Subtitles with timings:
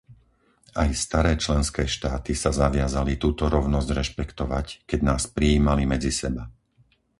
[0.81, 6.43] Aj staré členské štáty sa zaviazali túto rovnosť rešpektovať, keď nás prijímali medzi seba.